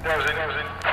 [0.00, 0.87] Good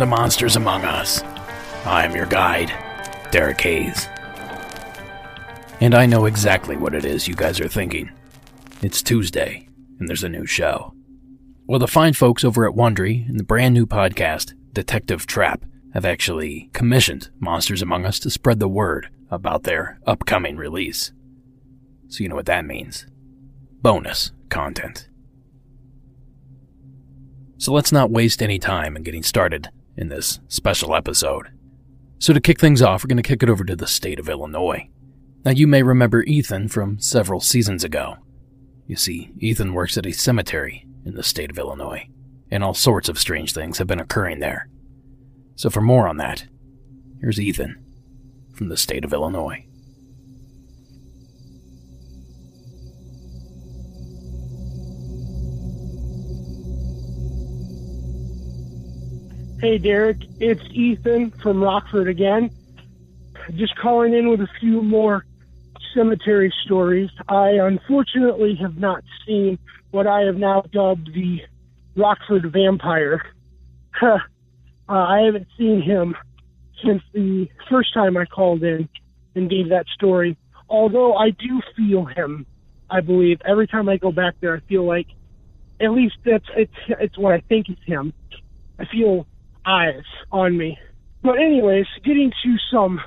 [0.00, 1.22] to Monsters Among Us.
[1.84, 2.72] I'm your guide,
[3.30, 4.08] Derek Hayes.
[5.80, 8.10] And I know exactly what it is you guys are thinking.
[8.80, 10.94] It's Tuesday, and there's a new show.
[11.66, 16.06] Well, the fine folks over at Wondery and the brand new podcast, Detective Trapp, have
[16.06, 21.12] actually commissioned Monsters Among Us to spread the word about their upcoming release.
[22.08, 23.06] So you know what that means
[23.82, 25.10] bonus content.
[27.58, 29.68] So let's not waste any time in getting started
[30.00, 31.48] in this special episode.
[32.18, 34.28] So, to kick things off, we're going to kick it over to the state of
[34.28, 34.88] Illinois.
[35.44, 38.16] Now, you may remember Ethan from several seasons ago.
[38.86, 42.08] You see, Ethan works at a cemetery in the state of Illinois,
[42.50, 44.68] and all sorts of strange things have been occurring there.
[45.54, 46.46] So, for more on that,
[47.20, 47.76] here's Ethan
[48.54, 49.66] from the state of Illinois.
[59.60, 62.48] Hey, Derek, it's Ethan from Rockford again.
[63.56, 65.26] Just calling in with a few more
[65.92, 67.10] cemetery stories.
[67.28, 69.58] I unfortunately have not seen
[69.90, 71.42] what I have now dubbed the
[71.94, 73.22] Rockford vampire.
[74.02, 74.18] uh,
[74.88, 76.16] I haven't seen him
[76.82, 78.88] since the first time I called in
[79.34, 80.38] and gave that story.
[80.70, 82.46] Although I do feel him,
[82.88, 85.08] I believe every time I go back there, I feel like
[85.82, 88.14] at least that's it's it's what I think is him.
[88.78, 89.26] I feel
[89.66, 90.78] eyes on me.
[91.22, 93.00] But anyways, getting to some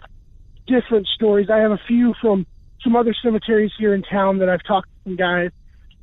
[0.68, 1.50] different stories.
[1.52, 2.46] I have a few from
[2.84, 5.52] some other cemeteries here in town that I've talked to some guys.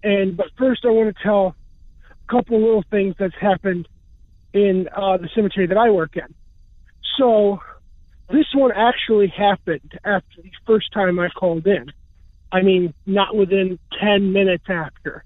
[0.02, 1.54] And but first, I want to tell
[2.10, 3.88] a couple little things that's happened
[4.52, 6.34] in uh, the cemetery that I work in.
[7.18, 7.58] So
[8.30, 11.92] this one actually happened after the first time I called in.
[12.52, 15.24] I mean, not within 10 minutes after.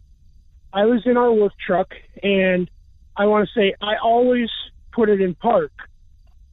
[0.72, 1.88] I was in our work truck,
[2.22, 2.68] and
[3.16, 4.48] I want to say I always
[4.94, 5.72] put it in park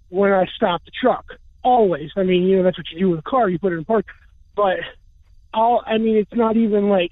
[0.10, 1.26] when I stop the truck.
[1.64, 2.10] Always.
[2.18, 3.50] I mean, you know, that's what you do with a car.
[3.50, 4.06] You put it in park.
[4.56, 4.78] But
[5.54, 7.12] I'll, I mean, it's not even like,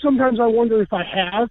[0.00, 1.48] sometimes I wonder if I have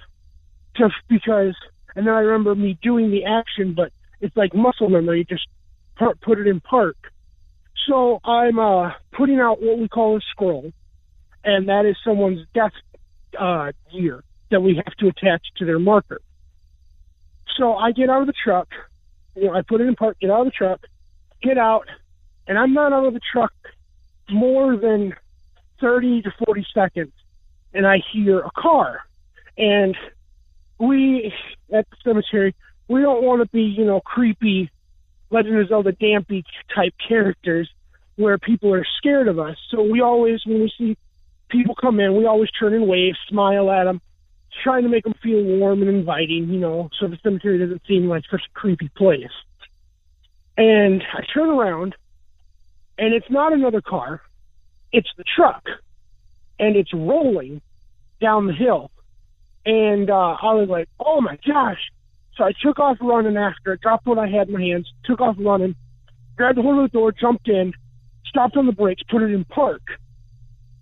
[0.78, 1.56] just because,
[1.96, 3.92] and then I remember me doing the action, but
[4.22, 5.26] it's like muscle memory.
[5.28, 5.48] Just
[5.98, 6.98] put it in park.
[7.88, 10.72] So I'm, uh, putting out what we call a scroll,
[11.44, 12.72] and that is someone's death,
[13.38, 16.22] uh, year that we have to attach to their marker.
[17.58, 18.68] So I get out of the truck,
[19.36, 20.82] you know, I put it in park, get out of the truck,
[21.42, 21.88] get out,
[22.48, 23.54] and I'm not out of the truck
[24.30, 25.14] more than
[25.80, 27.14] 30 to 40 seconds,
[27.74, 29.02] and I hear a car.
[29.58, 29.96] And
[30.80, 31.34] we,
[31.74, 32.56] at the cemetery,
[32.88, 34.70] we don't want to be, you know, creepy
[35.30, 36.44] Legend of Zelda Dampé
[36.76, 37.70] type characters
[38.18, 39.56] where people are scared of us.
[39.70, 40.98] So we always, when we see
[41.50, 44.02] people come in, we always turn and wave, smile at them,
[44.64, 48.08] trying to make them feel warm and inviting, you know, so the cemetery doesn't seem
[48.08, 49.32] like such a creepy place.
[50.58, 51.96] And I turn around,
[52.98, 54.22] and it's not another car,
[54.92, 55.64] it's the truck,
[56.60, 57.62] and it's rolling
[58.20, 58.92] down the hill.
[59.66, 61.80] And uh, I was like, oh my gosh.
[62.38, 65.22] So I took off running after it, dropped what I had in my hands, took
[65.22, 65.76] off running,
[66.36, 67.74] grabbed horn of the door, jumped in,
[68.26, 69.82] stopped on the brakes, put it in park.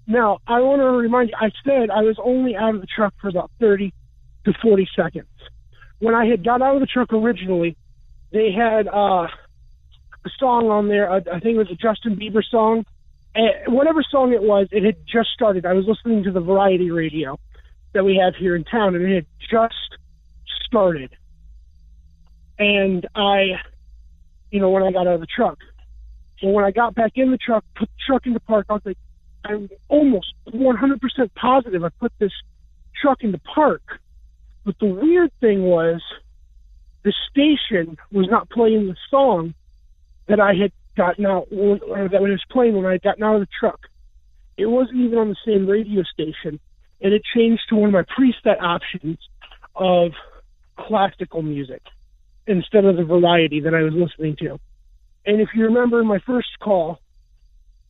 [0.10, 3.14] Now, I want to remind you, I said I was only out of the truck
[3.22, 3.94] for about 30
[4.46, 5.28] to 40 seconds.
[6.00, 7.78] When I had got out of the truck originally,
[8.32, 11.12] they had uh, a song on there.
[11.12, 12.86] Uh, I think it was a Justin Bieber song.
[13.36, 15.68] And whatever song it was, it had just started.
[15.68, 17.38] I was listening to the variety radio
[17.94, 20.00] that we have here in town, and it had just
[20.66, 21.16] started.
[22.58, 23.60] And I,
[24.50, 25.60] you know, when I got out of the truck.
[26.40, 28.82] So when I got back in the truck, put the truck into park, I was
[28.86, 28.98] like,
[29.46, 31.00] I'm almost 100%
[31.36, 32.32] positive I put this
[33.02, 33.82] truck in the park.
[34.66, 36.02] But the weird thing was
[37.04, 39.54] the station was not playing the song
[40.28, 43.42] that I had gotten out, or that was playing when I had gotten out of
[43.42, 43.80] the truck.
[44.58, 46.60] It wasn't even on the same radio station,
[47.02, 49.18] and it changed to one of my preset options
[49.76, 50.12] of
[50.78, 51.82] classical music
[52.46, 54.60] instead of the variety that I was listening to.
[55.26, 57.00] And if you remember my first call,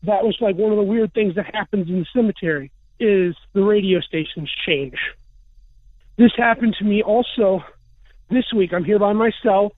[0.03, 3.63] that was like one of the weird things that happens in the cemetery is the
[3.63, 4.97] radio stations change.
[6.17, 7.63] This happened to me also
[8.29, 8.71] this week.
[8.73, 9.73] I'm here by myself.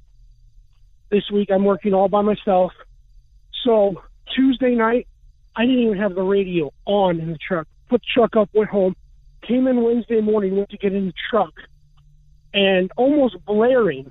[1.09, 2.71] This week I'm working all by myself.
[3.63, 4.01] So
[4.35, 5.07] Tuesday night,
[5.55, 7.67] I didn't even have the radio on in the truck.
[7.89, 8.95] Put the truck up, went home,
[9.47, 11.53] came in Wednesday morning, went to get in the truck,
[12.53, 14.09] and almost blaring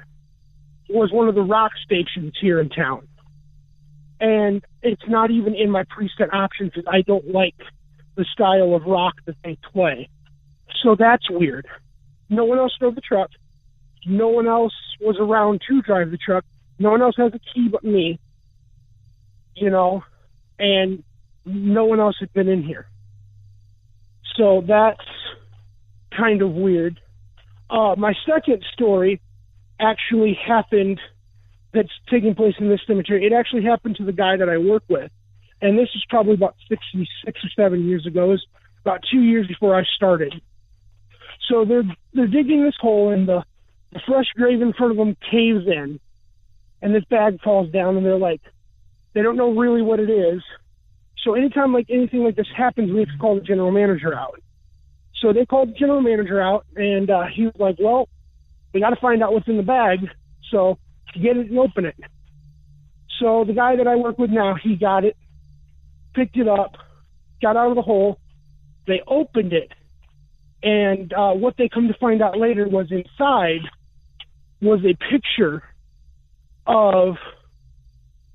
[0.89, 3.09] was one of the rock stations here in town.
[4.21, 7.57] And it's not even in my preset options because I don't like
[8.17, 10.09] the style of rock that they play.
[10.83, 11.67] So that's weird.
[12.29, 13.31] No one else drove the truck.
[14.07, 16.45] No one else was around to drive the truck.
[16.79, 18.19] No one else has a key but me.
[19.55, 20.05] You know,
[20.59, 21.03] and
[21.45, 22.87] no one else had been in here.
[24.37, 25.01] So that's
[26.17, 27.01] kind of weird.
[27.69, 29.21] Uh, my second story
[29.79, 31.01] actually happened
[31.73, 33.27] that's taking place in this cemetery.
[33.27, 35.11] It actually happened to the guy that I work with.
[35.63, 38.29] And this is probably about 66 or 7 years ago.
[38.29, 38.45] Was
[38.83, 40.35] about two years before I started.
[41.49, 41.83] So they're
[42.15, 43.45] they're digging this hole and the,
[43.93, 46.01] the fresh grave in front of them caves in
[46.83, 48.41] and this bag falls down and they're like
[49.15, 50.43] they don't know really what it is.
[51.25, 54.41] So anytime like anything like this happens, we have to call the general manager out.
[55.21, 58.09] So they called the general manager out and uh, he was like, Well,
[58.73, 59.99] we got to find out what's in the bag.
[60.51, 60.79] So
[61.15, 61.97] get it and open it.
[63.21, 65.17] So the guy that I work with now, he got it,
[66.15, 66.73] picked it up,
[67.43, 68.19] got out of the hole.
[68.87, 69.71] They opened it,
[70.63, 73.61] and uh, what they come to find out later was inside
[74.63, 75.63] was a picture
[76.67, 77.17] of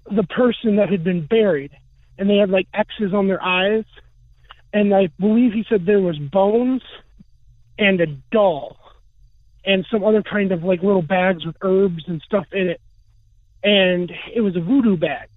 [0.05, 1.71] the person that had been buried,
[2.17, 3.85] and they had like X's on their eyes,
[4.71, 6.81] and I believe he said there was bones
[7.77, 8.77] and a doll
[9.65, 12.81] and some other kind of like little bags with herbs and stuff in it.
[13.63, 15.29] And it was a voodoo bag.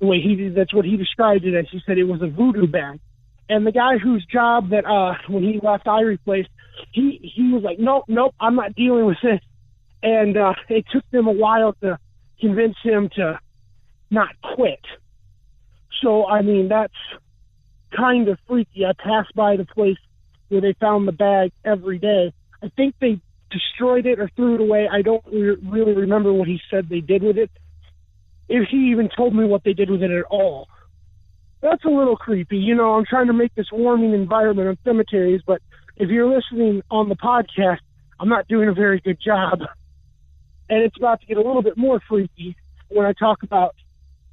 [0.00, 1.66] The way he that's what he described it as.
[1.70, 3.00] He said it was a voodoo bag.
[3.48, 6.50] And the guy whose job that uh when he left I replaced,
[6.92, 9.40] he he was like, Nope, nope, I'm not dealing with this.
[10.02, 11.98] And uh it took them a while to
[12.40, 13.40] convince him to
[14.10, 14.84] not quit.
[16.02, 16.92] So I mean that's
[17.96, 18.84] kind of freaky.
[18.84, 19.96] I pass by the place
[20.48, 23.20] where they found the bag every day I think they
[23.50, 24.88] destroyed it or threw it away.
[24.90, 27.50] I don't re- really remember what he said they did with it.
[28.48, 30.68] If he even told me what they did with it at all.
[31.62, 32.58] That's a little creepy.
[32.58, 35.60] You know, I'm trying to make this warming environment on cemeteries, but
[35.96, 37.78] if you're listening on the podcast,
[38.20, 39.60] I'm not doing a very good job.
[40.68, 42.56] And it's about to get a little bit more freaky
[42.88, 43.74] when I talk about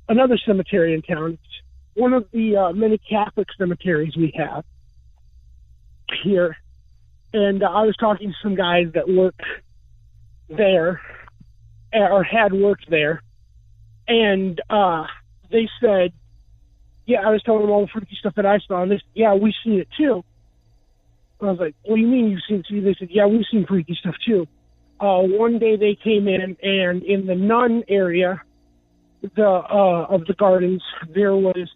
[0.09, 1.33] another cemetery in town.
[1.33, 1.63] It's
[1.95, 4.63] one of the uh, many Catholic cemeteries we have
[6.23, 6.55] here
[7.33, 9.35] and uh, I was talking to some guys that work
[10.49, 11.01] there
[11.91, 13.21] or had worked there,
[14.07, 15.05] and uh,
[15.51, 16.13] they said,
[17.05, 19.33] "Yeah, I was telling them all the freaky stuff that I saw, and this, yeah,
[19.33, 20.23] we've seen it too."
[21.41, 23.45] I was like, "What do you mean you've seen it too?" They said, "Yeah, we've
[23.51, 24.47] seen freaky stuff too."
[24.99, 28.41] Uh, one day they came in, and in the nun area,
[29.21, 31.69] the uh, of the gardens, there was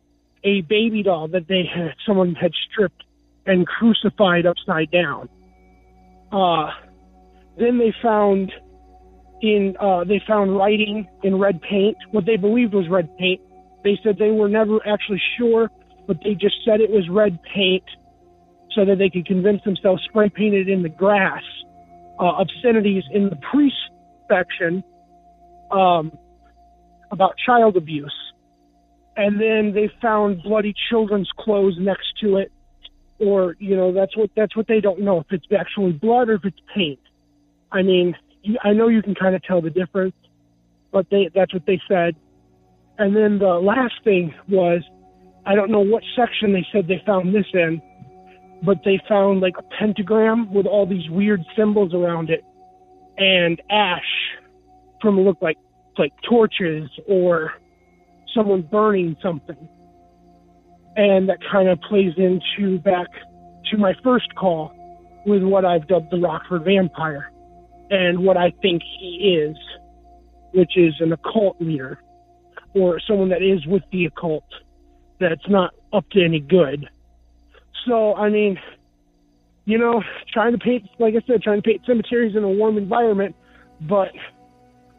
[0.43, 3.03] a baby doll that they had someone had stripped
[3.45, 5.29] and crucified upside down
[6.31, 6.69] uh,
[7.57, 8.51] then they found
[9.41, 13.41] in uh, they found writing in red paint, what they believed was red paint.
[13.83, 15.69] They said they were never actually sure,
[16.07, 17.83] but they just said it was red paint
[18.73, 21.43] so that they could convince themselves spray painted in the grass
[22.19, 23.75] uh, obscenities in the priest
[24.29, 24.83] section
[25.71, 26.11] um,
[27.11, 28.13] about child abuse.
[29.15, 32.51] And then they found bloody children's clothes next to it
[33.19, 36.35] or you know that's what that's what they don't know if it's actually blood or
[36.35, 36.99] if it's paint.
[37.71, 40.15] I mean, you, I know you can kind of tell the difference,
[40.91, 42.15] but they that's what they said.
[42.97, 44.81] And then the last thing was,
[45.45, 47.81] I don't know what section they said they found this in,
[48.63, 52.43] but they found like a pentagram with all these weird symbols around it,
[53.17, 54.01] and ash
[55.01, 55.57] from look like
[55.97, 57.53] like torches or
[58.35, 59.67] someone burning something
[60.97, 63.07] and that kind of plays into back
[63.71, 64.73] to my first call
[65.25, 67.31] with what I've dubbed the Rockford Vampire
[67.89, 69.55] and what I think he is,
[70.53, 71.99] which is an occult leader
[72.73, 74.43] or someone that is with the occult
[75.19, 76.89] that's not up to any good.
[77.87, 78.59] So, I mean,
[79.65, 80.01] you know,
[80.33, 83.35] trying to paint, like I said, trying to paint cemeteries in a warm environment,
[83.81, 84.09] but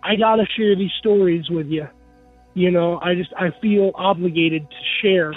[0.03, 1.89] I gotta share these stories with you
[2.55, 5.33] You know, I just I feel obligated to share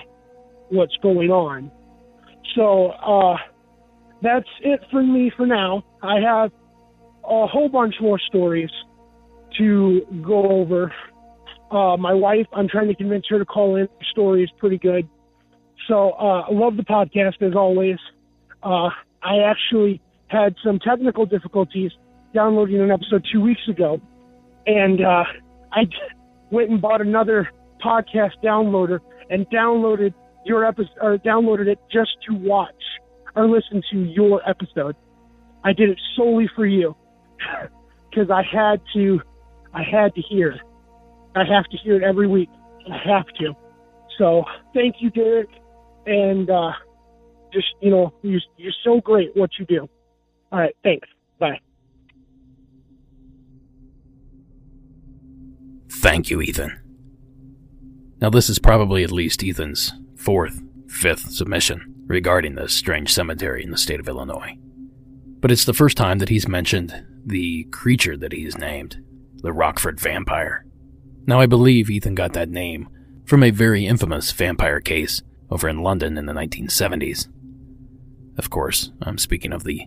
[0.71, 1.71] what's going on.
[2.55, 3.37] So uh,
[4.21, 5.83] that's it for me for now.
[6.01, 6.51] I have
[7.23, 8.69] a whole bunch more stories
[9.57, 10.93] to go over.
[11.69, 13.83] Uh, my wife, I'm trying to convince her to call in.
[13.83, 15.07] Her story is pretty good.
[15.87, 17.97] So uh, I love the podcast as always.
[18.63, 18.89] Uh,
[19.23, 21.91] I actually had some technical difficulties
[22.33, 23.99] downloading an episode two weeks ago,
[24.65, 25.23] and uh,
[25.71, 25.81] I
[26.51, 27.49] went and bought another
[27.83, 28.99] podcast downloader
[29.29, 30.13] and downloaded
[30.45, 32.73] your episode or downloaded it just to watch
[33.35, 34.95] or listen to your episode.
[35.63, 36.95] I did it solely for you
[38.09, 39.21] because I had to.
[39.73, 40.59] I had to hear.
[41.35, 42.49] I have to hear it every week.
[42.91, 43.53] I have to.
[44.17, 44.43] So
[44.73, 45.49] thank you, Derek,
[46.05, 46.71] and uh,
[47.53, 49.87] just you know you're, you're so great what you do.
[50.51, 51.07] All right, thanks.
[51.39, 51.59] Bye.
[55.89, 56.79] Thank you, Ethan.
[58.19, 63.71] Now, this is probably at least Ethan's fourth, fifth submission regarding this strange cemetery in
[63.71, 64.55] the state of Illinois.
[65.39, 68.97] But it's the first time that he's mentioned the creature that he's named,
[69.37, 70.65] the Rockford vampire.
[71.25, 72.87] Now, I believe Ethan got that name
[73.25, 77.27] from a very infamous vampire case over in London in the 1970s.
[78.37, 79.85] Of course, I'm speaking of the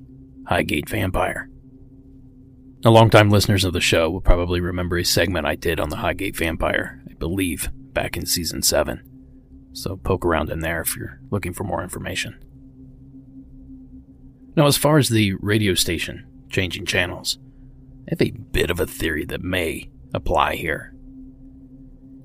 [0.49, 1.49] Highgate Vampire.
[2.85, 5.97] Now, longtime listeners of the show will probably remember a segment I did on the
[5.97, 9.14] Highgate Vampire, I believe, back in season 7.
[9.75, 12.43] So poke around in there if you're looking for more information.
[14.57, 17.39] Now, as far as the radio station changing channels,
[18.07, 20.95] I have a bit of a theory that may apply here.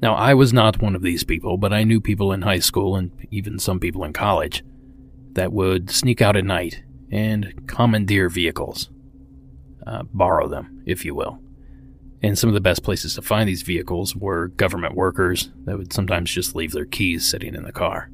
[0.01, 2.95] Now, I was not one of these people, but I knew people in high school
[2.95, 4.63] and even some people in college
[5.33, 8.91] that would sneak out at night and commandeer vehicles.
[9.87, 11.39] Uh, borrow them, if you will.
[12.21, 15.93] And some of the best places to find these vehicles were government workers that would
[15.93, 18.09] sometimes just leave their keys sitting in the car.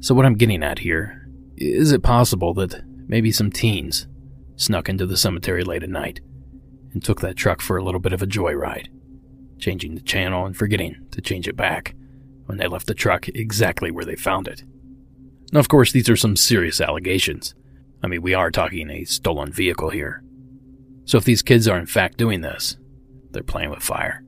[0.00, 4.08] So, what I'm getting at here is it possible that maybe some teens
[4.56, 6.20] snuck into the cemetery late at night
[6.92, 8.88] and took that truck for a little bit of a joyride,
[9.58, 11.94] changing the channel and forgetting to change it back
[12.46, 14.64] when they left the truck exactly where they found it?
[15.52, 17.54] Now, of course, these are some serious allegations.
[18.02, 20.22] I mean, we are talking a stolen vehicle here.
[21.04, 22.76] So if these kids are in fact doing this,
[23.36, 24.24] they're playing with fire.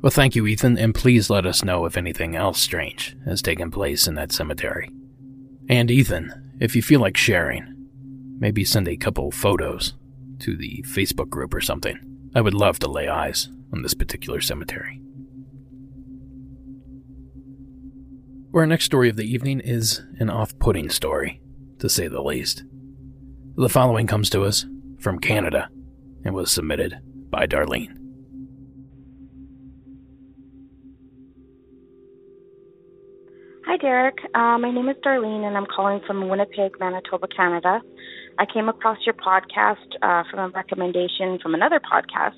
[0.00, 3.70] Well, thank you, Ethan, and please let us know if anything else strange has taken
[3.70, 4.90] place in that cemetery.
[5.68, 7.88] And Ethan, if you feel like sharing,
[8.38, 9.92] maybe send a couple photos
[10.40, 11.98] to the Facebook group or something.
[12.34, 15.00] I would love to lay eyes on this particular cemetery.
[18.54, 21.42] Our next story of the evening is an off putting story,
[21.80, 22.64] to say the least.
[23.56, 24.64] The following comes to us
[24.98, 25.68] from Canada
[26.24, 26.98] and was submitted
[27.30, 27.98] by Darlene.
[33.66, 34.18] Hi, Derek.
[34.34, 37.80] Uh, my name is Darlene, and I'm calling from Winnipeg, Manitoba, Canada.
[38.38, 42.32] I came across your podcast uh, from a recommendation from another podcast.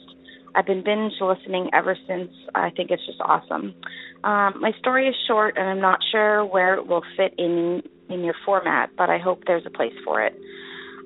[0.54, 2.30] I've been binge listening ever since.
[2.54, 3.74] I think it's just awesome.
[4.22, 8.22] Um, my story is short, and I'm not sure where it will fit in in
[8.22, 10.38] your format, but I hope there's a place for it.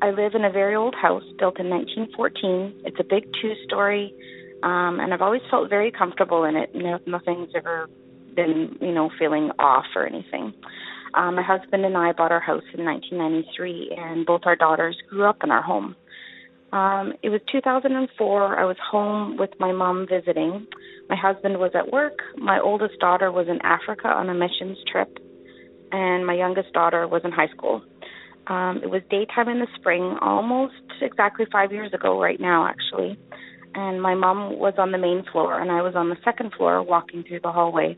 [0.00, 2.82] I live in a very old house built in 1914.
[2.84, 4.14] It's a big two-story,
[4.62, 6.74] um, and I've always felt very comfortable in it.
[6.74, 7.88] Know, nothing's ever
[8.34, 10.54] been, you know, feeling off or anything.
[11.14, 15.24] Um, my husband and I bought our house in 1993, and both our daughters grew
[15.24, 15.96] up in our home.
[16.72, 18.58] Um, it was 2004.
[18.58, 20.66] I was home with my mom visiting.
[21.08, 22.18] My husband was at work.
[22.36, 25.18] My oldest daughter was in Africa on a missions trip,
[25.90, 27.82] and my youngest daughter was in high school.
[28.48, 33.18] Um, it was daytime in the spring, almost exactly five years ago, right now, actually.
[33.74, 36.82] And my mom was on the main floor, and I was on the second floor
[36.82, 37.96] walking through the hallway.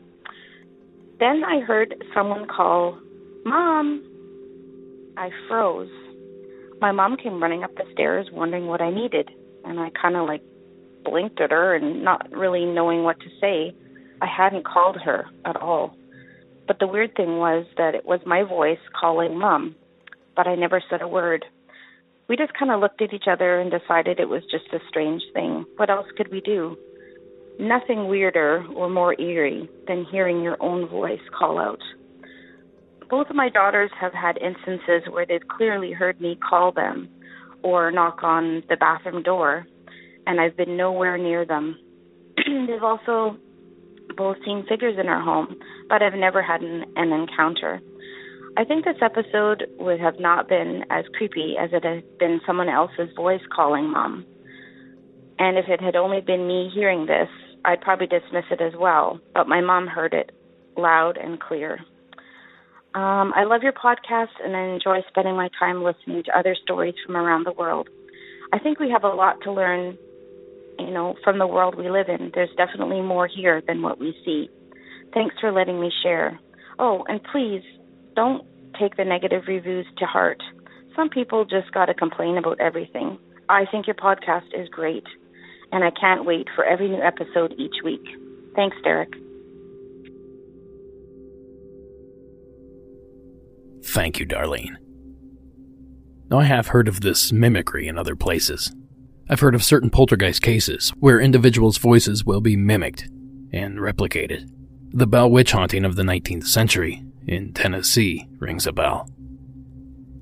[1.19, 2.99] Then I heard someone call,
[3.45, 4.03] Mom!
[5.17, 5.89] I froze.
[6.81, 9.29] My mom came running up the stairs, wondering what I needed,
[9.63, 10.41] and I kind of like
[11.05, 13.73] blinked at her and not really knowing what to say.
[14.21, 15.95] I hadn't called her at all.
[16.67, 19.75] But the weird thing was that it was my voice calling Mom
[20.35, 21.45] but I never said a word.
[22.27, 25.21] We just kind of looked at each other and decided it was just a strange
[25.33, 25.65] thing.
[25.75, 26.77] What else could we do?
[27.59, 31.81] Nothing weirder or more eerie than hearing your own voice call out.
[33.09, 37.09] Both of my daughters have had instances where they've clearly heard me call them
[37.63, 39.67] or knock on the bathroom door,
[40.25, 41.77] and I've been nowhere near them.
[42.37, 43.37] they've also
[44.15, 45.57] both seen figures in our home,
[45.89, 47.81] but I've never had an, an encounter.
[48.57, 52.67] I think this episode would have not been as creepy as it had been someone
[52.67, 54.25] else's voice calling mom.
[55.39, 57.29] And if it had only been me hearing this,
[57.63, 60.31] I'd probably dismiss it as well, but my mom heard it
[60.75, 61.79] loud and clear.
[62.93, 66.95] Um, I love your podcast and I enjoy spending my time listening to other stories
[67.05, 67.87] from around the world.
[68.51, 69.97] I think we have a lot to learn,
[70.77, 72.31] you know, from the world we live in.
[72.33, 74.49] There's definitely more here than what we see.
[75.13, 76.37] Thanks for letting me share.
[76.77, 77.63] Oh, and please
[78.15, 78.45] don't
[78.79, 80.41] take the negative reviews to heart.
[80.95, 83.17] Some people just got to complain about everything.
[83.49, 85.05] I think your podcast is great,
[85.71, 88.03] and I can't wait for every new episode each week.
[88.55, 89.13] Thanks, Derek.
[93.83, 94.75] Thank you, Darlene.
[96.29, 98.73] Now, I have heard of this mimicry in other places.
[99.29, 103.09] I've heard of certain poltergeist cases where individuals' voices will be mimicked
[103.51, 104.49] and replicated.
[104.93, 109.09] The Bell witch haunting of the 19th century in Tennessee rings a bell.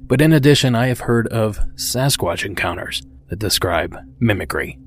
[0.09, 4.79] But in addition, I have heard of Sasquatch encounters that describe mimicry.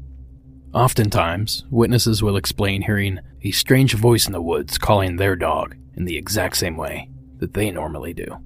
[0.74, 6.06] Oftentimes, witnesses will explain hearing a strange voice in the woods calling their dog in
[6.06, 8.38] the exact same way that they normally do.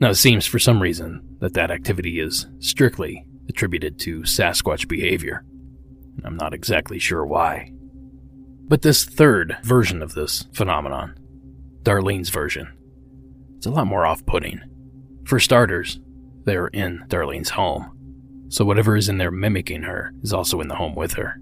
[0.00, 5.44] Now, it seems for some reason that that activity is strictly attributed to Sasquatch behavior.
[6.24, 7.72] I'm not exactly sure why.
[8.66, 11.19] But this third version of this phenomenon,
[11.82, 12.68] Darlene's version,
[13.56, 14.60] it's a lot more off putting.
[15.24, 16.00] For starters,
[16.44, 20.76] they're in Darlene's home, so whatever is in there mimicking her is also in the
[20.76, 21.40] home with her.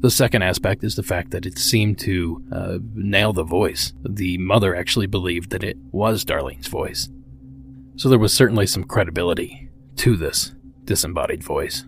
[0.00, 3.92] The second aspect is the fact that it seemed to uh, nail the voice.
[4.02, 7.10] The mother actually believed that it was Darlene's voice.
[7.96, 10.54] So there was certainly some credibility to this
[10.84, 11.84] disembodied voice.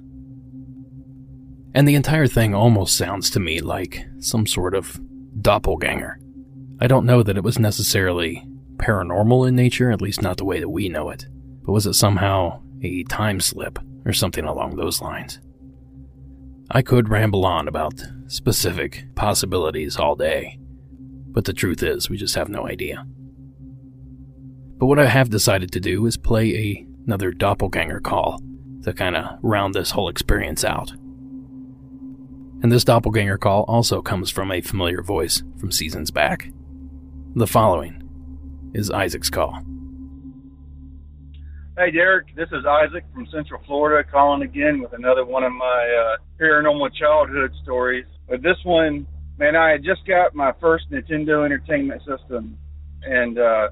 [1.75, 5.01] And the entire thing almost sounds to me like some sort of
[5.41, 6.21] doppelganger.
[6.83, 8.45] I don't know that it was necessarily
[8.79, 11.27] paranormal in nature, at least not the way that we know it,
[11.65, 15.39] but was it somehow a time slip or something along those lines?
[16.73, 20.59] I could ramble on about specific possibilities all day,
[21.29, 23.07] but the truth is, we just have no idea.
[24.77, 28.43] But what I have decided to do is play a, another doppelganger call
[28.83, 30.91] to kind of round this whole experience out.
[32.61, 36.51] And this doppelganger call also comes from a familiar voice from seasons back.
[37.35, 39.59] The following is Isaac's call.
[41.79, 45.65] Hey, Derek, this is Isaac from Central Florida calling again with another one of my
[45.65, 48.05] uh, paranormal childhood stories.
[48.29, 49.07] But this one,
[49.39, 52.59] man, I had just got my first Nintendo Entertainment System,
[53.03, 53.69] and uh,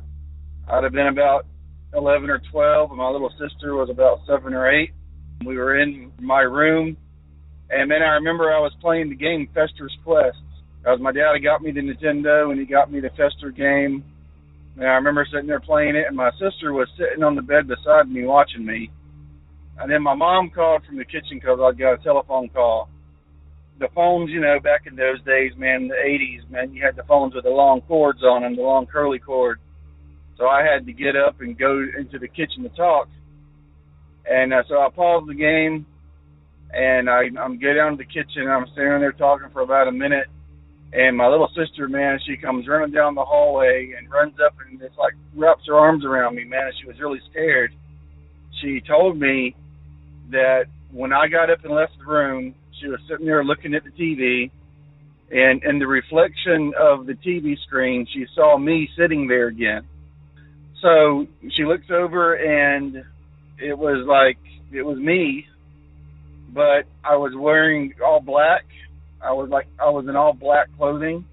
[0.66, 1.44] I'd have been about
[1.92, 4.92] 11 or 12, and my little sister was about seven or eight.
[5.44, 6.96] We were in my room,
[7.68, 10.38] and then I remember I was playing the game Fester's Quest.
[10.82, 14.02] Because my dad got me the Nintendo, and he got me the Fester game.
[14.76, 17.68] And I remember sitting there playing it, and my sister was sitting on the bed
[17.68, 18.90] beside me watching me.
[19.78, 22.88] And then my mom called from the kitchen because I got a telephone call.
[23.78, 27.02] The phones, you know, back in those days, man, the 80s, man, you had the
[27.04, 29.58] phones with the long cords on them, the long curly cord.
[30.36, 33.08] So I had to get up and go into the kitchen to talk.
[34.30, 35.86] And uh, so I paused the game,
[36.72, 38.42] and I, I'm get down to the kitchen.
[38.42, 40.28] And I'm standing there talking for about a minute,
[40.92, 44.81] and my little sister, man, she comes running down the hallway and runs up and
[44.83, 46.72] it's like wraps her arms around me, man.
[46.81, 47.72] She was really scared.
[48.61, 49.55] She told me
[50.31, 53.85] that when I got up and left the room, she was sitting there looking at
[53.85, 54.50] the TV,
[55.31, 59.87] and in the reflection of the TV screen, she saw me sitting there again.
[60.83, 61.26] So
[61.57, 63.05] she looks over and
[63.59, 64.38] it was like
[64.72, 65.46] it was me,
[66.53, 68.64] but I was wearing all black.
[69.22, 71.24] I was like I was in all black clothing,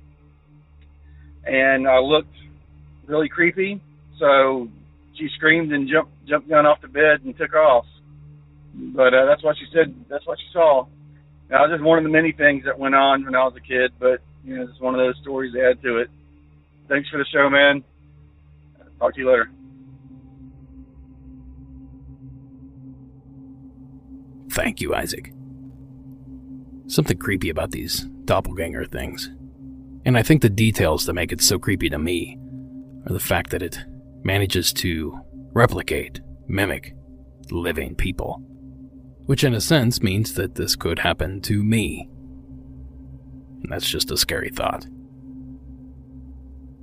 [1.45, 2.33] and I looked
[3.05, 3.81] really creepy.
[4.19, 4.69] So
[5.17, 7.85] she screamed and jumped jumped down off the bed and took off.
[8.73, 9.95] But uh, that's what she said.
[10.09, 10.85] That's what she saw.
[11.49, 13.93] Now, just one of the many things that went on when I was a kid,
[13.99, 16.09] but you know, it's one of those stories to add to it.
[16.89, 17.83] Thanks for the show, man.
[18.99, 19.49] Talk to you later.
[24.49, 25.31] Thank you, Isaac.
[26.87, 29.29] Something creepy about these doppelganger things.
[30.05, 32.37] And I think the details that make it so creepy to me
[33.05, 33.77] are the fact that it
[34.23, 35.19] manages to
[35.53, 36.95] replicate, mimic
[37.51, 38.41] living people.
[39.25, 42.09] Which, in a sense, means that this could happen to me.
[43.61, 44.87] And that's just a scary thought.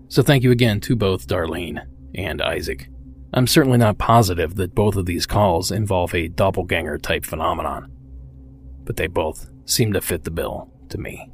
[0.08, 1.82] So, thank you again to both Darlene
[2.14, 2.88] and Isaac.
[3.32, 7.90] I'm certainly not positive that both of these calls involve a doppelganger type phenomenon,
[8.84, 11.30] but they both seem to fit the bill to me.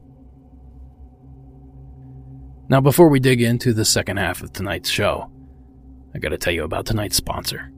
[2.69, 5.31] Now, before we dig into the second half of tonight's show,
[6.15, 7.73] I gotta tell you about tonight's sponsor.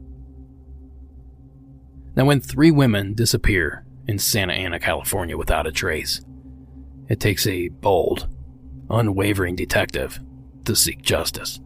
[2.15, 6.21] Now, when three women disappear in Santa Ana, California without a trace,
[7.09, 8.29] it takes a bold,
[8.91, 10.21] unwavering detective
[10.67, 11.59] to seek justice.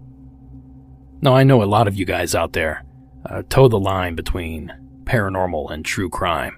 [1.20, 2.84] Now, I know a lot of you guys out there
[3.28, 4.72] uh, toe the line between
[5.04, 6.56] paranormal and true crime,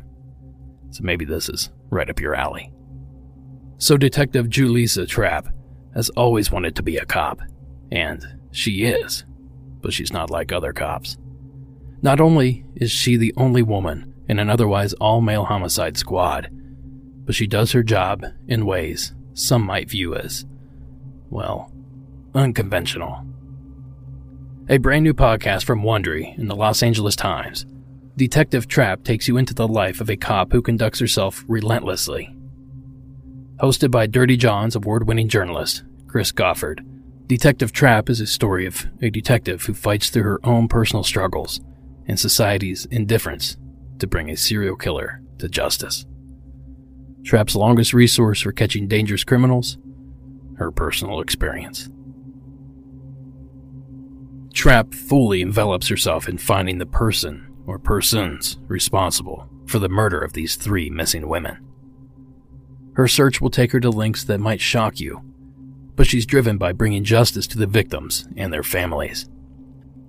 [0.91, 2.73] so maybe this is right up your alley.
[3.79, 5.49] So, Detective Julissa Trapp
[5.95, 7.41] has always wanted to be a cop,
[7.93, 9.25] and she is,
[9.81, 11.17] but she's not like other cops.
[12.03, 16.49] Not only is she the only woman in an otherwise all male homicide squad,
[17.25, 20.45] but she does her job in ways some might view as,
[21.31, 21.73] well,
[22.35, 23.25] unconventional.
[24.69, 27.65] A brand new podcast from Wondery in the Los Angeles Times.
[28.19, 32.37] Detective Trapp takes you into the life of a cop who conducts herself relentlessly.
[33.61, 36.85] Hosted by Dirty John's award winning journalist, Chris Goffard,
[37.29, 41.61] Detective Trapp is a story of a detective who fights through her own personal struggles
[42.09, 43.57] and society's indifference
[44.01, 46.05] to bring a serial killer to justice.
[47.25, 49.79] Trapp's longest resource for catching dangerous criminals
[50.57, 51.89] her personal experience.
[54.53, 60.33] Trapp fully envelops herself in finding the person or persons responsible for the murder of
[60.33, 61.59] these three missing women.
[62.95, 65.21] Her search will take her to links that might shock you,
[65.95, 69.29] but she's driven by bringing justice to the victims and their families.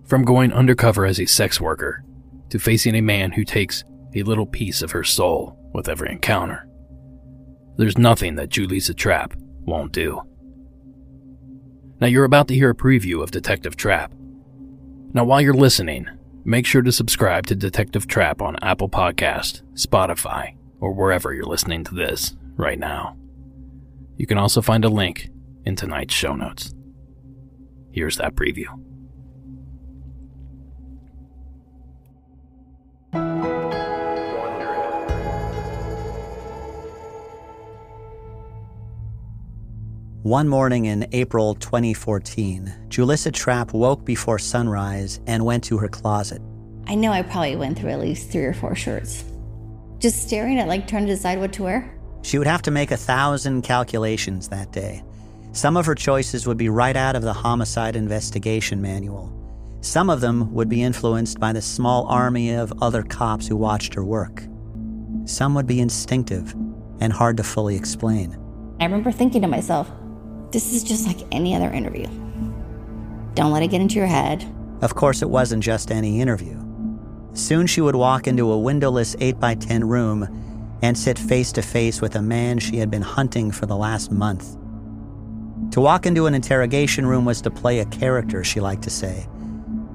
[0.05, 2.03] From going undercover as a sex worker
[2.49, 3.83] to facing a man who takes
[4.15, 6.65] a little piece of her soul with every encounter.
[7.75, 10.21] There's nothing that Julissa Trapp won't do.
[11.99, 14.13] Now, you're about to hear a preview of Detective Trapp.
[15.13, 16.07] Now, while you're listening,
[16.49, 21.83] make sure to subscribe to Detective Trapp on Apple Podcast, Spotify, or wherever you're listening
[21.83, 23.15] to this right now.
[24.17, 25.29] You can also find a link
[25.65, 26.73] in tonight's show notes.
[27.91, 28.65] Here's that preview.
[40.29, 46.39] One morning in April 2014, Julissa Trapp woke before sunrise and went to her closet.
[46.85, 49.23] I know I probably went through at least three or four shirts.
[49.97, 51.99] Just staring at, like, trying to decide what to wear.
[52.21, 55.03] She would have to make a thousand calculations that day.
[55.53, 59.33] Some of her choices would be right out of the homicide investigation manual.
[59.81, 63.95] Some of them would be influenced by the small army of other cops who watched
[63.95, 64.43] her work.
[65.25, 66.53] Some would be instinctive
[66.99, 68.37] and hard to fully explain.
[68.79, 69.91] I remember thinking to myself,
[70.51, 72.07] this is just like any other interview.
[73.35, 74.45] Don't let it get into your head.
[74.81, 76.57] Of course, it wasn't just any interview.
[77.33, 82.15] Soon she would walk into a windowless 8x10 room and sit face to face with
[82.15, 84.55] a man she had been hunting for the last month.
[85.71, 89.27] To walk into an interrogation room was to play a character, she liked to say,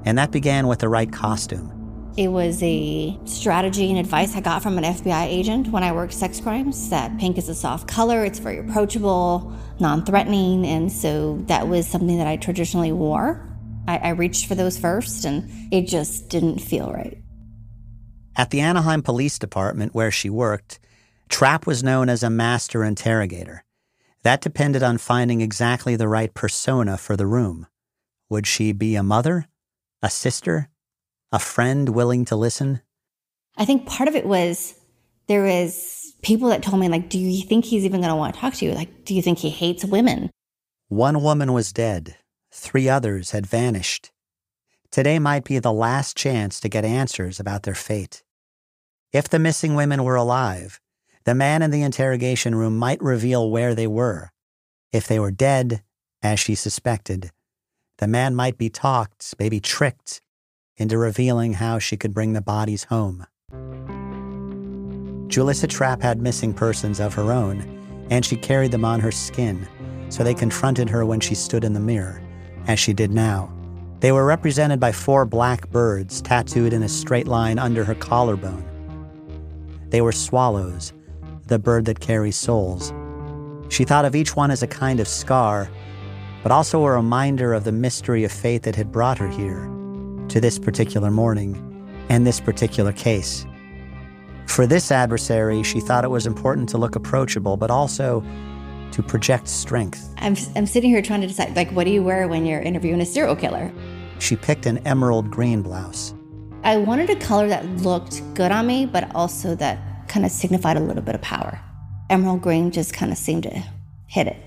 [0.05, 1.74] and that began with the right costume.
[2.17, 6.13] It was a strategy and advice I got from an FBI agent when I worked
[6.13, 10.65] sex crimes that pink is a soft color, it's very approachable, non threatening.
[10.65, 13.45] And so that was something that I traditionally wore.
[13.87, 17.17] I, I, reached for those first, and it just didn't feel right.
[18.35, 20.79] At the Anaheim Police Department, where she worked,
[21.29, 23.63] Trapp was known as a master interrogator.
[24.23, 27.67] That depended on finding exactly the right persona for the room.
[28.29, 29.47] Would she be a mother?
[30.01, 30.69] A sister?
[31.35, 32.81] A friend willing to listen?
[33.57, 34.73] I think part of it was
[35.27, 38.33] there was people that told me like, "Do you think he's even going to want
[38.33, 38.71] to talk to you?
[38.71, 40.29] Like, do you think he hates women?"
[40.87, 42.15] One woman was dead.
[42.51, 44.11] Three others had vanished.
[44.91, 48.23] Today might be the last chance to get answers about their fate.
[49.11, 50.79] If the missing women were alive,
[51.25, 54.31] the man in the interrogation room might reveal where they were.
[54.93, 55.83] If they were dead,
[56.23, 57.31] as she suspected,
[57.97, 60.21] the man might be talked, maybe tricked,
[60.77, 63.25] into revealing how she could bring the bodies home.
[65.27, 69.67] Julissa Trapp had missing persons of her own, and she carried them on her skin,
[70.09, 72.21] so they confronted her when she stood in the mirror,
[72.67, 73.51] as she did now.
[74.01, 78.63] They were represented by four black birds tattooed in a straight line under her collarbone.
[79.89, 80.93] They were swallows,
[81.47, 82.93] the bird that carries souls.
[83.69, 85.69] She thought of each one as a kind of scar,
[86.43, 89.71] but also a reminder of the mystery of fate that had brought her here
[90.35, 91.55] to this particular morning
[92.09, 93.45] and this particular case.
[94.47, 98.21] For this adversary, she thought it was important to look approachable, but also
[98.91, 100.13] to project strength.
[100.17, 102.99] I'm, I'm sitting here trying to decide, like, what do you wear when you're interviewing
[102.99, 103.71] a serial killer?
[104.19, 106.13] She picked an emerald green blouse.
[106.65, 110.75] I wanted a color that looked good on me, but also that kind of signified
[110.75, 111.61] a little bit of power.
[112.09, 113.63] Emerald green just kind of seemed to
[114.07, 114.37] hit it.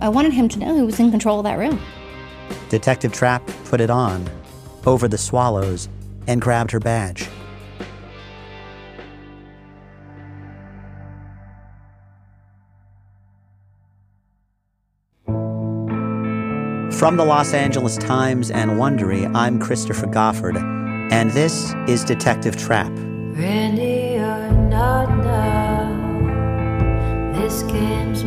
[0.00, 1.80] I wanted him to know who was in control of that room.
[2.68, 4.28] Detective Trapp put it on,
[4.86, 5.88] over the swallows,
[6.26, 7.28] and grabbed her badge.
[16.98, 20.56] From the Los Angeles Times and Wondery, I'm Christopher Goffard,
[21.10, 22.92] and this is Detective Trapp.
[22.96, 27.32] Randy, not now.
[27.34, 28.22] This game's.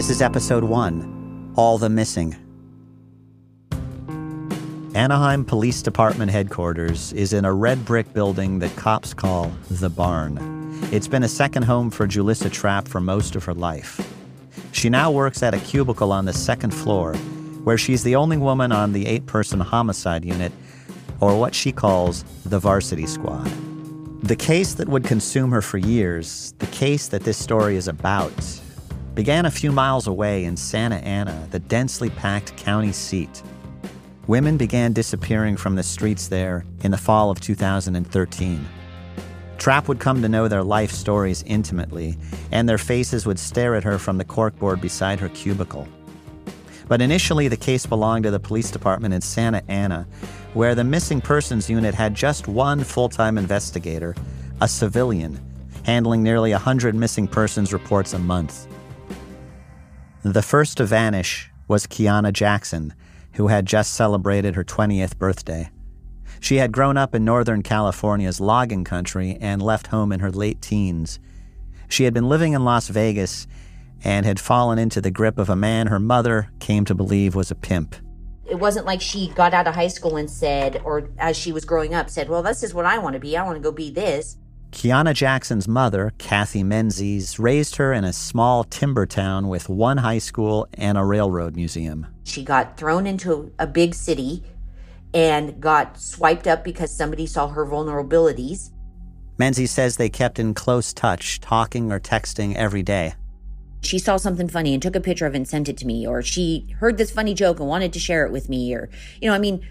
[0.00, 2.34] This is episode one All the Missing.
[4.94, 10.38] Anaheim Police Department headquarters is in a red brick building that cops call the Barn.
[10.90, 14.00] It's been a second home for Julissa Trapp for most of her life.
[14.72, 17.14] She now works at a cubicle on the second floor,
[17.64, 20.52] where she's the only woman on the eight person homicide unit,
[21.20, 23.50] or what she calls the varsity squad.
[24.22, 28.32] The case that would consume her for years, the case that this story is about,
[29.14, 33.42] began a few miles away in Santa Ana, the densely packed county seat.
[34.26, 38.68] Women began disappearing from the streets there in the fall of 2013.
[39.58, 42.16] Trapp would come to know their life stories intimately,
[42.52, 45.86] and their faces would stare at her from the corkboard beside her cubicle.
[46.88, 50.06] But initially, the case belonged to the police department in Santa Ana,
[50.54, 54.14] where the missing persons unit had just one full time investigator,
[54.60, 55.38] a civilian,
[55.84, 58.66] handling nearly 100 missing persons reports a month.
[60.22, 62.92] The first to vanish was Kiana Jackson,
[63.34, 65.70] who had just celebrated her 20th birthday.
[66.40, 70.60] She had grown up in Northern California's logging country and left home in her late
[70.60, 71.18] teens.
[71.88, 73.46] She had been living in Las Vegas
[74.04, 77.50] and had fallen into the grip of a man her mother came to believe was
[77.50, 77.96] a pimp.
[78.44, 81.64] It wasn't like she got out of high school and said, or as she was
[81.64, 83.38] growing up, said, Well, this is what I want to be.
[83.38, 84.36] I want to go be this.
[84.70, 90.18] Kiana Jackson's mother, Kathy Menzies, raised her in a small timber town with one high
[90.18, 92.06] school and a railroad museum.
[92.22, 94.44] She got thrown into a big city
[95.12, 98.70] and got swiped up because somebody saw her vulnerabilities.
[99.38, 103.14] Menzies says they kept in close touch, talking or texting every day.
[103.82, 106.06] She saw something funny and took a picture of it and sent it to me,
[106.06, 108.88] or she heard this funny joke and wanted to share it with me, or,
[109.20, 109.66] you know, I mean,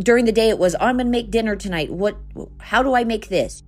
[0.00, 1.92] during the day it was, oh, I'm going to make dinner tonight.
[1.92, 2.16] What,
[2.58, 3.62] how do I make this?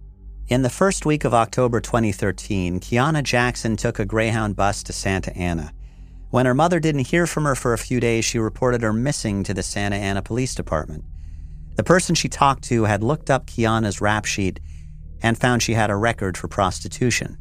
[0.46, 5.34] In the first week of October 2013, Kiana Jackson took a Greyhound bus to Santa
[5.34, 5.72] Ana.
[6.28, 9.42] When her mother didn't hear from her for a few days, she reported her missing
[9.44, 11.02] to the Santa Ana Police Department.
[11.76, 14.60] The person she talked to had looked up Kiana's rap sheet
[15.22, 17.38] and found she had a record for prostitution.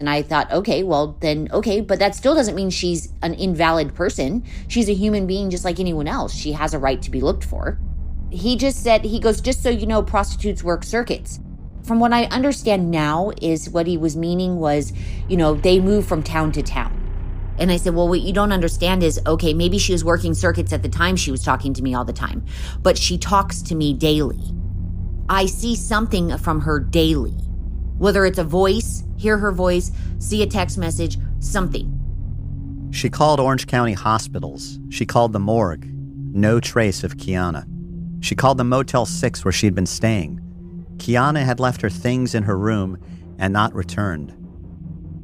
[0.00, 3.94] And I thought, okay, well, then, okay, but that still doesn't mean she's an invalid
[3.94, 4.44] person.
[4.66, 6.34] She's a human being just like anyone else.
[6.34, 7.78] She has a right to be looked for.
[8.30, 11.38] He just said, he goes, just so you know, prostitutes work circuits
[11.84, 14.92] from what I understand now, is what he was meaning was,
[15.28, 17.00] you know, they move from town to town.
[17.58, 20.72] And I said, well, what you don't understand is, okay, maybe she was working circuits
[20.72, 22.44] at the time she was talking to me all the time,
[22.82, 24.40] but she talks to me daily.
[25.28, 27.34] I see something from her daily,
[27.98, 31.90] whether it's a voice, hear her voice, see a text message, something.
[32.92, 34.78] She called Orange County hospitals.
[34.88, 35.86] She called the morgue.
[36.34, 37.66] No trace of Kiana.
[38.20, 40.40] She called the Motel 6 where she'd been staying.
[41.04, 42.96] Kiana had left her things in her room
[43.38, 44.32] and not returned.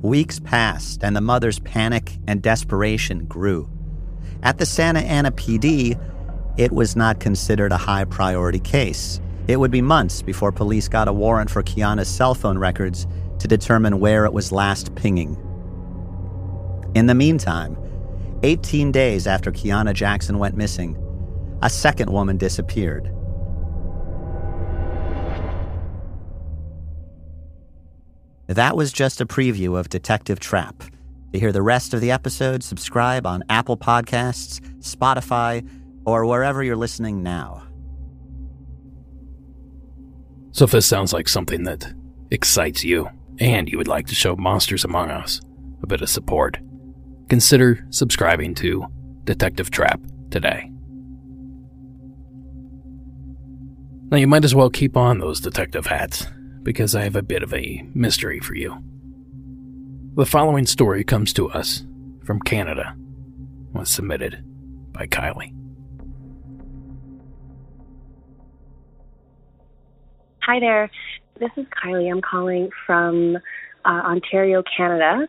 [0.02, 3.66] Weeks passed, and the mother's panic and desperation grew.
[4.42, 5.98] At the Santa Ana PD,
[6.58, 9.22] it was not considered a high priority case.
[9.48, 13.06] It would be months before police got a warrant for Kiana's cell phone records
[13.38, 15.34] to determine where it was last pinging.
[16.94, 17.78] In the meantime,
[18.42, 20.98] 18 days after Kiana Jackson went missing,
[21.62, 23.10] a second woman disappeared.
[28.50, 30.82] That was just a preview of Detective Trapp.
[31.32, 35.64] To hear the rest of the episode, subscribe on Apple Podcasts, Spotify,
[36.04, 37.62] or wherever you're listening now.
[40.50, 41.94] So, if this sounds like something that
[42.32, 43.08] excites you
[43.38, 45.40] and you would like to show Monsters Among Us
[45.84, 46.58] a bit of support,
[47.28, 48.84] consider subscribing to
[49.22, 50.00] Detective Trapp
[50.32, 50.68] today.
[54.10, 56.26] Now, you might as well keep on those detective hats
[56.62, 58.82] because I have a bit of a mystery for you.
[60.16, 61.84] The following story comes to us
[62.24, 62.96] from Canada,
[63.72, 64.44] was submitted
[64.92, 65.54] by Kylie.
[70.42, 70.90] Hi there.
[71.38, 72.10] This is Kylie.
[72.10, 73.36] I'm calling from
[73.84, 75.28] uh, Ontario, Canada.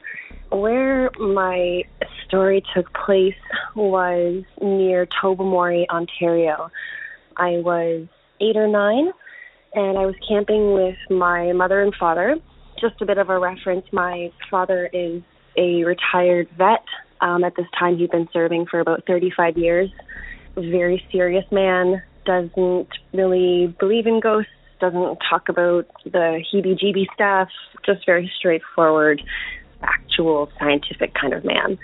[0.49, 1.83] Where my
[2.25, 3.35] story took place
[3.75, 6.69] was near Tobermory, Ontario.
[7.37, 8.07] I was
[8.41, 9.11] eight or nine
[9.73, 12.35] and I was camping with my mother and father.
[12.79, 15.21] Just a bit of a reference my father is
[15.57, 16.83] a retired vet.
[17.21, 19.89] Um, at this time, he'd been serving for about 35 years.
[20.55, 27.49] Very serious man, doesn't really believe in ghosts, doesn't talk about the heebie jeebie stuff,
[27.85, 29.21] just very straightforward,
[29.83, 31.77] actual scientific kind of man.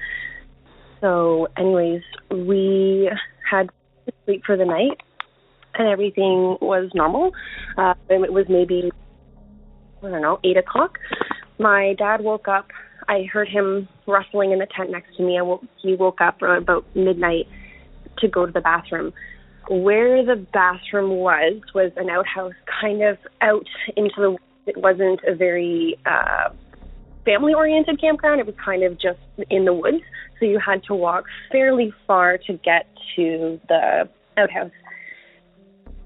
[1.00, 3.10] So, anyways, we
[3.50, 3.70] had
[4.08, 5.00] to sleep for the night
[5.78, 7.32] and everything was normal.
[7.78, 8.92] Uh, it was maybe,
[10.04, 10.98] I don't know, 8 o'clock.
[11.60, 12.68] My dad woke up.
[13.08, 15.38] I heard him rustling in the tent next to me.
[15.40, 17.48] I woke, he woke up about midnight
[18.20, 19.14] to go to the bathroom.
[19.70, 24.38] Where the bathroom was was an outhouse, kind of out into the.
[24.66, 26.50] It wasn't a very uh,
[27.26, 28.40] family-oriented campground.
[28.40, 30.04] It was kind of just in the woods,
[30.40, 34.72] so you had to walk fairly far to get to the outhouse.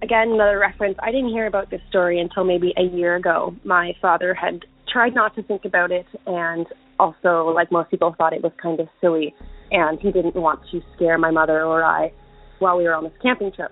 [0.03, 0.97] Again, another reference.
[1.01, 3.55] I didn't hear about this story until maybe a year ago.
[3.63, 6.65] My father had tried not to think about it, and
[6.99, 9.33] also, like most people, thought it was kind of silly,
[9.69, 12.11] and he didn't want to scare my mother or I
[12.59, 13.71] while we were on this camping trip.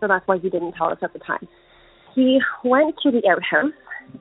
[0.00, 1.48] So that's why he didn't tell us at the time.
[2.14, 3.72] He went to the outhouse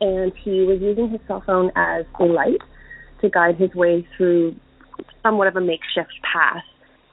[0.02, 2.62] and he was using his cell phone as a light
[3.22, 4.56] to guide his way through
[5.22, 6.64] somewhat of a makeshift path.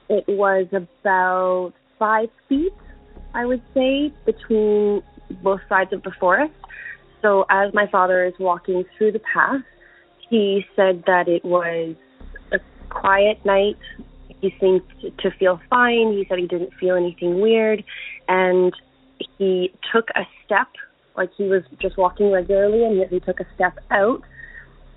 [0.09, 2.73] It was about five feet,
[3.33, 5.01] I would say, between
[5.43, 6.53] both sides of the forest.
[7.21, 9.61] So as my father is walking through the path,
[10.29, 11.95] he said that it was
[12.51, 13.77] a quiet night,
[14.41, 14.81] he seemed
[15.19, 16.13] to feel fine.
[16.13, 17.83] He said he didn't feel anything weird.
[18.27, 18.73] And
[19.37, 20.67] he took a step,
[21.15, 24.23] like he was just walking regularly, and he took a step out.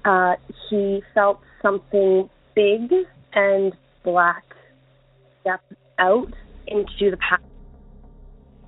[0.05, 0.37] Uh,
[0.71, 2.93] he felt something big
[3.35, 4.45] and black
[5.41, 5.61] step
[5.99, 6.33] out
[6.67, 7.41] into the path.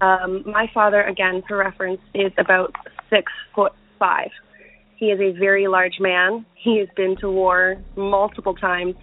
[0.01, 2.75] Um, my father, again, for reference, is about
[3.11, 4.31] six foot five.
[4.97, 6.47] He is a very large man.
[6.55, 8.95] He has been to war multiple times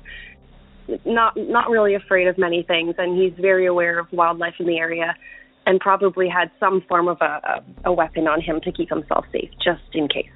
[1.06, 4.78] not not really afraid of many things, and he's very aware of wildlife in the
[4.78, 5.16] area,
[5.66, 9.26] and probably had some form of a, a, a weapon on him to keep himself
[9.32, 10.30] safe, just in case.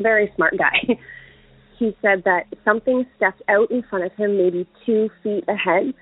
[0.00, 0.98] Very smart guy.
[1.78, 5.94] he said that something stepped out in front of him, maybe two feet ahead.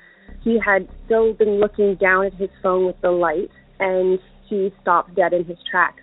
[0.42, 5.14] He had still been looking down at his phone with the light, and he stopped
[5.14, 6.02] dead in his tracks.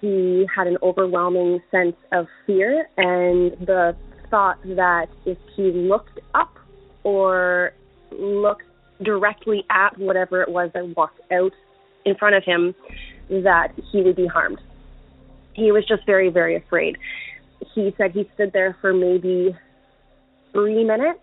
[0.00, 3.94] He had an overwhelming sense of fear and the
[4.30, 6.56] thought that if he looked up
[7.02, 7.72] or
[8.12, 8.62] looked
[9.02, 11.52] directly at whatever it was that walked out
[12.04, 12.74] in front of him,
[13.28, 14.58] that he would be harmed.
[15.54, 16.96] He was just very, very afraid.
[17.74, 19.54] He said he stood there for maybe
[20.52, 21.20] three minutes,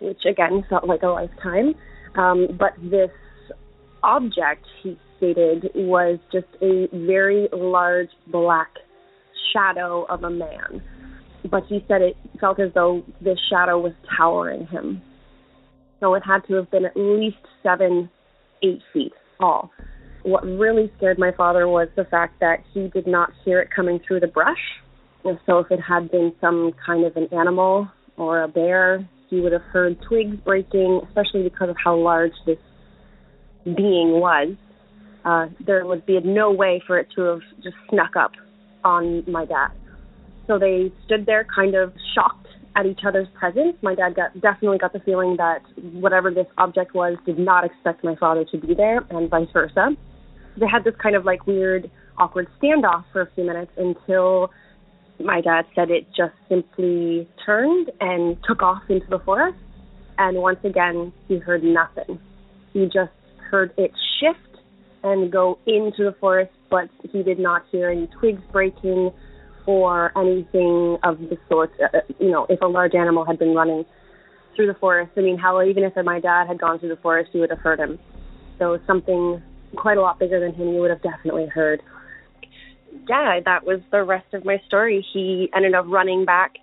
[0.00, 1.74] which again felt like a lifetime.
[2.16, 3.10] Um, but this
[4.02, 8.70] object, he stated, was just a very large black
[9.52, 10.82] shadow of a man
[11.50, 15.02] but he said it felt as though this shadow was towering him.
[16.00, 18.10] So it had to have been at least seven,
[18.62, 19.70] eight feet tall.
[20.22, 24.00] What really scared my father was the fact that he did not hear it coming
[24.06, 24.58] through the brush.
[25.24, 29.40] And so if it had been some kind of an animal or a bear, he
[29.40, 32.58] would have heard twigs breaking, especially because of how large this
[33.64, 34.56] being was.
[35.24, 38.32] Uh, there would be no way for it to have just snuck up
[38.84, 39.68] on my dad.
[40.46, 43.76] So they stood there kind of shocked at each other's presence.
[43.82, 48.04] My dad got definitely got the feeling that whatever this object was did not expect
[48.04, 49.90] my father to be there, and vice versa.
[50.56, 54.50] They had this kind of like weird, awkward standoff for a few minutes until
[55.20, 59.58] my dad said it just simply turned and took off into the forest.
[60.16, 62.18] And once again, he heard nothing.
[62.72, 63.12] He just
[63.50, 64.47] heard it shift
[65.02, 69.10] and go into the forest, but he did not hear any twigs breaking
[69.66, 71.70] or anything of the sort.
[71.82, 73.84] Uh, you know, if a large animal had been running
[74.56, 77.30] through the forest, I mean, how even if my dad had gone through the forest,
[77.32, 77.98] you would have heard him.
[78.58, 79.42] So something
[79.76, 81.82] quite a lot bigger than him, you would have definitely heard.
[83.08, 85.04] Yeah, that was the rest of my story.
[85.12, 86.54] He ended up running back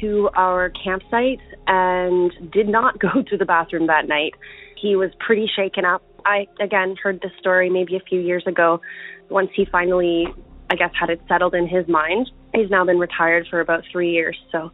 [0.00, 4.34] to our campsite and did not go to the bathroom that night.
[4.80, 6.02] He was pretty shaken up.
[6.24, 8.80] I again heard this story maybe a few years ago
[9.28, 10.26] once he finally
[10.70, 14.10] I guess had it settled in his mind he's now been retired for about three
[14.10, 14.70] years, so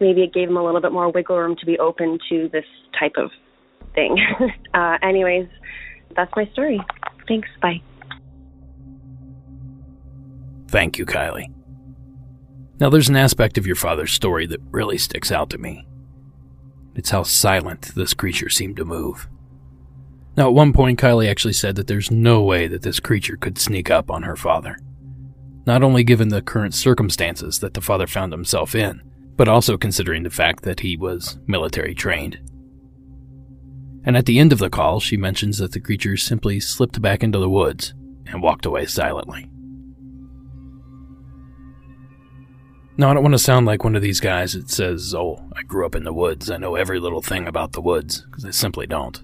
[0.00, 2.64] maybe it gave him a little bit more wiggle room to be open to this
[2.98, 3.30] type of
[3.94, 4.16] thing.
[4.74, 5.48] uh, anyways,
[6.16, 6.80] that's my story.
[7.28, 7.48] Thanks.
[7.60, 7.82] Bye.
[10.68, 11.52] Thank you, Kylie.
[12.78, 15.86] Now, there's an aspect of your father's story that really sticks out to me.
[17.00, 19.26] It's how silent this creature seemed to move.
[20.36, 23.56] Now, at one point, Kylie actually said that there's no way that this creature could
[23.58, 24.76] sneak up on her father
[25.66, 29.00] not only given the current circumstances that the father found himself in,
[29.36, 32.38] but also considering the fact that he was military trained.
[34.04, 37.22] And at the end of the call, she mentions that the creature simply slipped back
[37.22, 37.94] into the woods
[38.26, 39.48] and walked away silently.
[43.00, 45.62] Now, I don't want to sound like one of these guys that says, Oh, I
[45.62, 46.50] grew up in the woods.
[46.50, 49.18] I know every little thing about the woods, because I simply don't.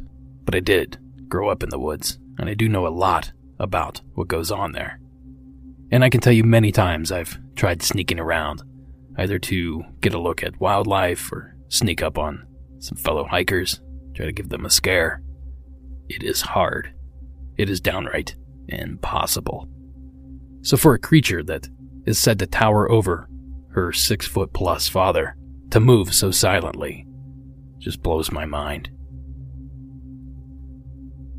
[0.47, 0.97] But I did
[1.29, 4.73] grow up in the woods, and I do know a lot about what goes on
[4.73, 4.99] there.
[5.93, 8.63] And I can tell you many times I've tried sneaking around,
[9.19, 12.47] either to get a look at wildlife or sneak up on
[12.79, 13.83] some fellow hikers,
[14.15, 15.21] try to give them a scare.
[16.09, 16.95] It is hard.
[17.59, 18.37] It is downright
[18.69, 19.69] impossible.
[20.63, 21.69] So, for a creature that
[22.07, 23.29] is said to tower over
[23.77, 25.37] her six foot plus father
[25.71, 27.07] to move so silently
[27.79, 28.89] just blows my mind.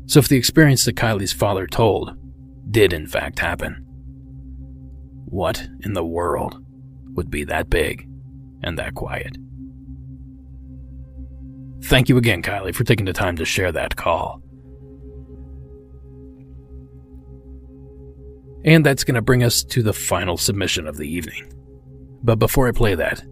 [0.06, 2.16] So, if the experience that Kylie's father told
[2.70, 3.84] did in fact happen,
[5.26, 6.64] what in the world
[7.14, 8.08] would be that big
[8.62, 9.36] and that quiet?
[11.82, 14.40] Thank you again, Kylie, for taking the time to share that call.
[18.64, 21.52] And that's going to bring us to the final submission of the evening.
[22.22, 23.22] But before I play that,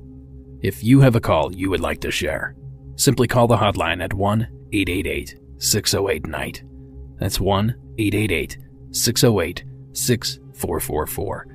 [0.62, 2.56] if you have a call you would like to share,
[2.96, 6.64] simply call the hotline at 1 888 608 Night.
[7.18, 8.58] That's 1 888
[8.90, 11.46] 608 6444.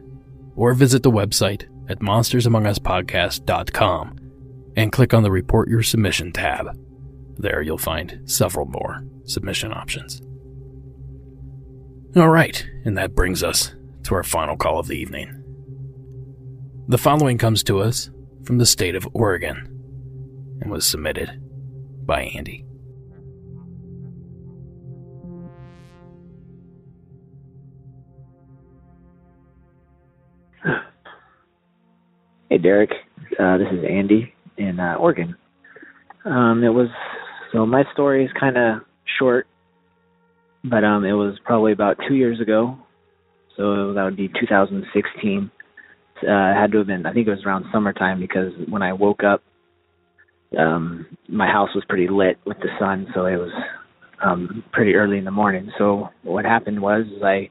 [0.55, 4.17] Or visit the website at monstersamonguspodcast.com
[4.75, 6.77] and click on the Report Your Submission tab.
[7.37, 10.21] There you'll find several more submission options.
[12.15, 15.40] All right, and that brings us to our final call of the evening.
[16.87, 18.09] The following comes to us
[18.43, 19.57] from the state of Oregon
[20.61, 21.39] and was submitted
[22.05, 22.65] by Andy.
[32.49, 32.89] Hey, Derek.
[33.39, 35.37] Uh, this is Andy in uh, Oregon.
[36.25, 36.89] Um, it was
[37.53, 38.81] so my story is kind of
[39.17, 39.47] short,
[40.63, 42.77] but um, it was probably about two years ago.
[43.55, 45.51] So that would be 2016.
[46.27, 47.05] Uh, had to have been.
[47.05, 49.41] I think it was around summertime because when I woke up,
[50.57, 53.51] um, my house was pretty lit with the sun, so it was
[54.23, 55.71] um, pretty early in the morning.
[55.77, 57.49] So what happened was I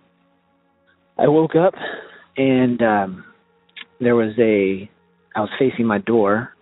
[1.19, 1.75] I woke up
[2.37, 3.25] and um,
[4.01, 4.91] there was a
[5.35, 6.55] I was facing my door.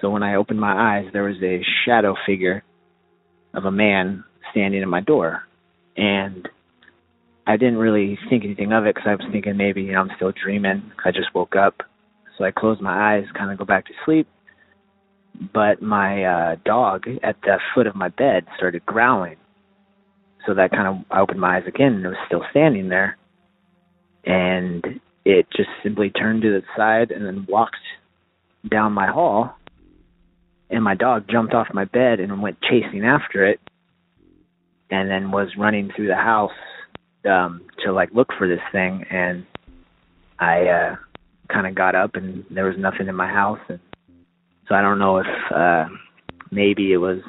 [0.00, 2.62] So when I opened my eyes, there was a shadow figure
[3.54, 5.42] of a man standing at my door,
[5.96, 6.48] and
[7.48, 10.10] I didn't really think anything of it because I was thinking maybe you know I'm
[10.16, 10.92] still dreaming.
[11.02, 11.80] I just woke up,
[12.36, 14.28] so I closed my eyes, kind of go back to sleep.
[15.54, 19.36] But my uh, dog at the foot of my bed started growling,
[20.46, 23.16] so that kind of I opened my eyes again, and it was still standing there,
[24.26, 24.84] and
[25.24, 27.76] it just simply turned to the side and then walked
[28.70, 29.54] down my hall.
[30.68, 33.58] And my dog jumped off my bed and went chasing after it,
[34.90, 36.52] and then was running through the house
[37.26, 39.44] um to like look for this thing and
[40.38, 40.96] I uh
[41.52, 43.80] kind of got up and there was nothing in my house and
[44.68, 45.86] so I don't know if uh
[46.50, 47.20] maybe it was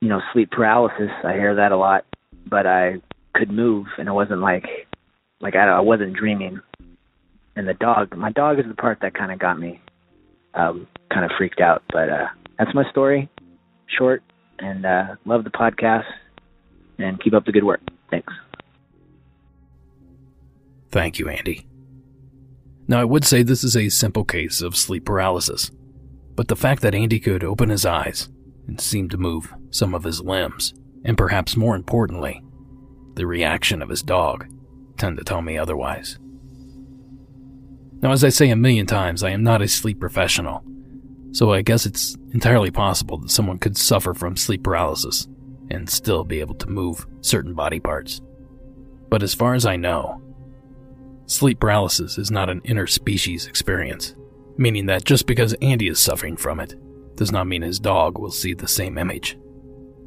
[0.00, 1.10] you know sleep paralysis.
[1.24, 2.04] I hear that a lot
[2.48, 2.96] but I
[3.34, 4.64] could move and it wasn't like
[5.40, 6.60] like I, I wasn't dreaming.
[7.54, 9.80] And the dog my dog is the part that kind of got me
[10.54, 12.26] um kind of freaked out but uh
[12.58, 13.28] that's my story
[13.98, 14.22] short
[14.58, 16.04] and uh love the podcast
[16.98, 17.80] and keep up the good work.
[18.10, 18.32] Thanks
[20.92, 21.66] Thank you, Andy.
[22.86, 25.70] Now, I would say this is a simple case of sleep paralysis,
[26.36, 28.28] but the fact that Andy could open his eyes
[28.68, 30.74] and seem to move some of his limbs,
[31.04, 32.42] and perhaps more importantly,
[33.14, 34.46] the reaction of his dog,
[34.98, 36.18] tend to tell me otherwise.
[38.02, 40.62] Now, as I say a million times, I am not a sleep professional,
[41.30, 45.26] so I guess it's entirely possible that someone could suffer from sleep paralysis
[45.70, 48.20] and still be able to move certain body parts.
[49.08, 50.20] But as far as I know,
[51.32, 54.14] Sleep paralysis is not an interspecies experience,
[54.58, 56.74] meaning that just because Andy is suffering from it
[57.16, 59.38] does not mean his dog will see the same image.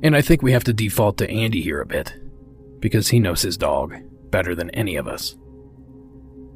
[0.03, 2.13] And I think we have to default to Andy here a bit,
[2.79, 3.95] because he knows his dog
[4.29, 5.35] better than any of us.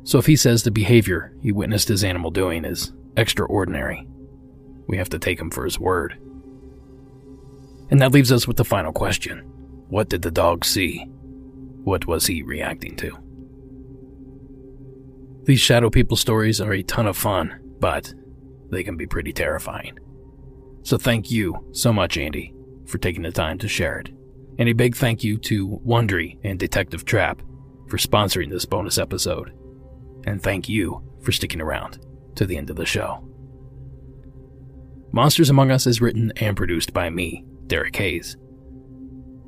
[0.04, 4.08] So if he says the behavior he witnessed his animal doing is extraordinary,
[4.86, 6.14] we have to take him for his word.
[7.90, 9.40] And that leaves us with the final question
[9.90, 11.06] What did the dog see?
[11.86, 13.18] What was he reacting to?
[15.50, 18.14] These shadow people stories are a ton of fun, but
[18.70, 19.98] they can be pretty terrifying.
[20.84, 22.54] So thank you so much, Andy,
[22.86, 24.12] for taking the time to share it.
[24.60, 27.42] And a big thank you to Wondery and Detective Trapp
[27.88, 29.52] for sponsoring this bonus episode.
[30.28, 31.98] And thank you for sticking around
[32.36, 33.28] to the end of the show.
[35.12, 38.38] Monsters Among Us is written and produced by me, Derek Hayes.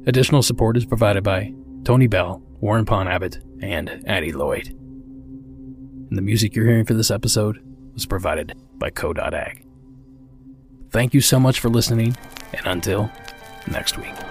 [0.08, 4.76] Additional support is provided by Tony Bell, Warren Pond Abbott, and Addie Lloyd.
[6.12, 9.64] And the music you're hearing for this episode was provided by Co.ag.
[10.90, 12.18] Thank you so much for listening,
[12.54, 13.10] and until
[13.66, 14.31] next week.